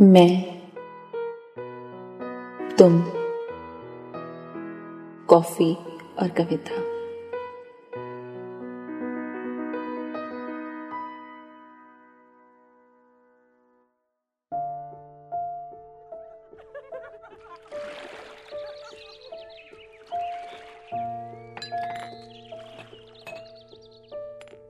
[0.00, 0.44] मैं
[2.78, 3.00] तुम
[5.28, 5.74] कॉफ़ी
[6.18, 6.80] और कविता।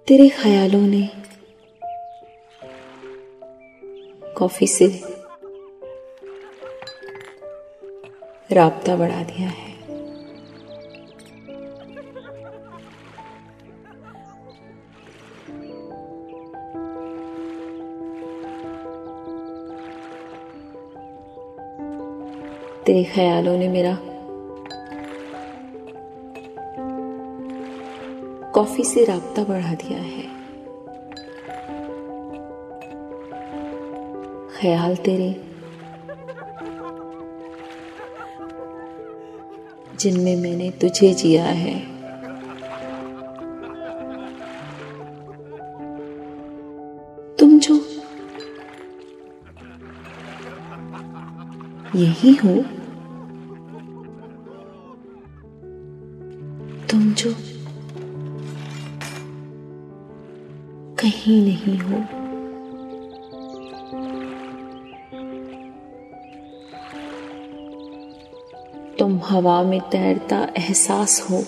[0.07, 1.09] तेरे ख्यालों ने
[4.37, 5.14] कॉफ़ी से
[8.55, 9.73] राबता बढ़ा दिया है।
[22.87, 23.99] तेरे ख्यालों ने मेरा
[28.51, 30.23] कॉफ़ी से राबता बढ़ा दिया है।
[34.61, 35.54] ख्याल तेरे
[40.01, 41.79] जिनमें मैंने तुझे जिया है।
[47.37, 47.75] तुम जो
[51.97, 52.55] यही हो
[56.91, 57.35] तुम जो
[60.99, 62.24] कहीं नहीं हो।
[68.99, 71.43] तुम हवा में तैरता एहसास हो।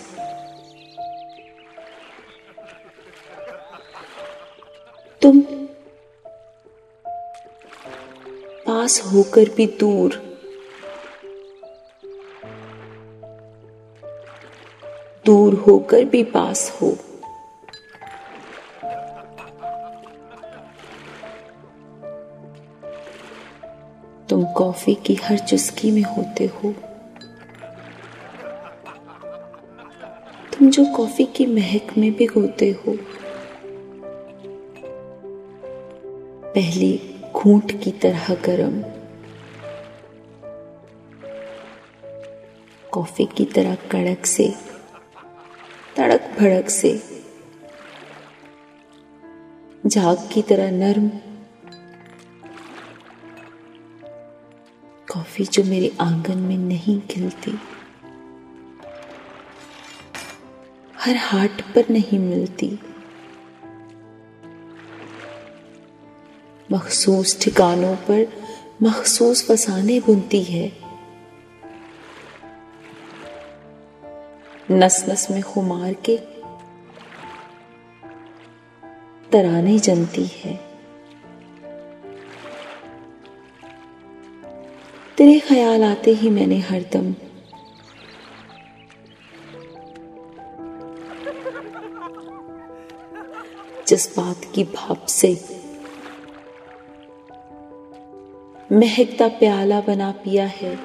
[5.22, 5.40] तुम
[8.66, 10.14] पास होकर भी दूर।
[15.26, 16.90] दूर होकर भी पास हो।
[24.28, 26.74] तुम कॉफ़ी की हर चुस्की में होते हो।
[30.70, 32.98] जो कॉफ़ी की महक में भिगोते हो,
[36.54, 37.00] पहले
[37.32, 38.82] घूंट की तरह गरम।
[42.90, 44.54] कॉफ़ी की तरह कड़क से,
[45.96, 47.02] तड़क भड़क से,
[49.86, 51.08] झाग की तरह नर्म।
[55.12, 57.75] कॉफ़ी जो मेरे आँगन में नहीं खिलती
[61.06, 62.78] हर हाट पर नहीं मिलती।
[66.72, 68.32] मखसूस ठिकानों पर
[68.82, 70.72] मखसूस फसाने बुनती है।
[74.70, 76.16] नस नस में खुमार के
[79.32, 80.60] तराने जनती है।
[85.16, 87.14] तेरे ख्याल आते ही मैंने हरदम
[93.88, 95.32] जज्बात की भाप से।
[98.72, 100.76] महकता प्याला बना पिया है।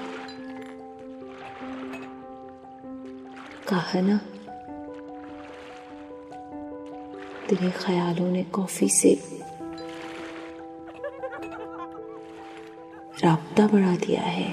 [3.67, 4.17] कहा ना,
[7.50, 9.22] तेरे ख्यालों ने कॉफ़ी से
[13.23, 14.50] राबता बढ़ा दिया है।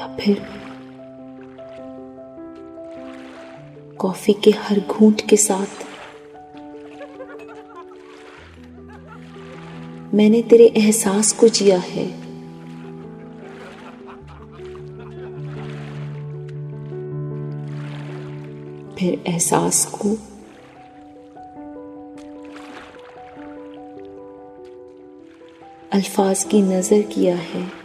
[0.00, 0.69] या फिर
[4.00, 5.84] कॉफ़ी के हर घूंट के साथ।
[10.14, 12.06] मैंने तेरे एहसास को जिया है।
[18.94, 20.08] फिर एहसास को
[25.92, 27.79] अल्फाज की नज़र किया है।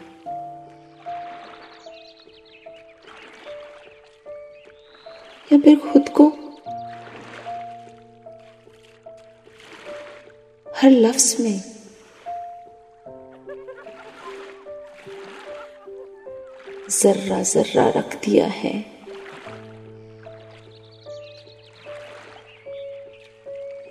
[5.54, 6.28] या फिर खुद को?
[10.76, 11.76] हर लफ्ज में।
[16.90, 18.86] जर्रा जर्रा रख दिया है।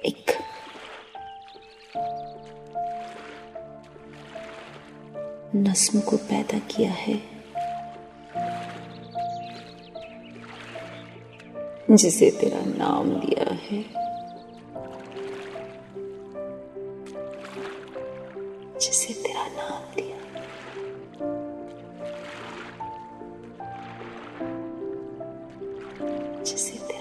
[0.04, 0.38] एक।
[5.56, 7.33] नस्म को पैदा किया है।
[11.94, 14.04] जिसे तेरा नाम दिया है।
[18.80, 20.18] जिसे तेरा नाम दिया।
[26.42, 26.93] जिसे तेरा